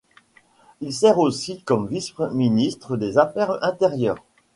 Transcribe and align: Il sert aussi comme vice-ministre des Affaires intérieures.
Il 0.79 0.91
sert 0.93 1.19
aussi 1.19 1.61
comme 1.61 1.85
vice-ministre 1.87 2.97
des 2.97 3.19
Affaires 3.19 3.63
intérieures. 3.63 4.17